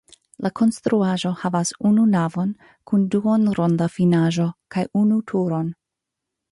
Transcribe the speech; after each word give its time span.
La 0.43 0.49
konstruaĵo 0.59 1.33
havas 1.41 1.73
unu 1.91 2.05
navon 2.15 2.55
kun 2.91 3.07
duonronda 3.17 3.91
finaĵo 3.99 4.49
kaj 4.77 4.89
unu 5.05 5.23
turon. 5.33 5.73